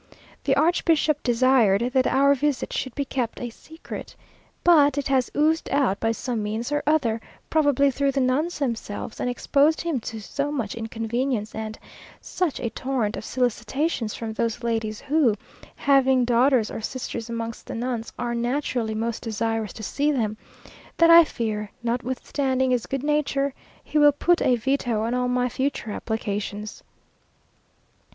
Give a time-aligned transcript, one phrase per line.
[0.45, 4.15] The archbishop desired that our visit should be kept a secret;
[4.63, 9.19] but it has oozed out by some means or other, probably through the nuns themselves,
[9.19, 11.77] and exposed him to so much inconvenience and
[12.19, 15.35] such a torrent of solicitations from those ladies who,
[15.75, 20.35] having daughters or sisters amongst the nuns, are naturally most desirous to see them,
[20.97, 25.47] that I fear, notwithstanding his good nature, he will put a veto on all my
[25.47, 26.81] future applications.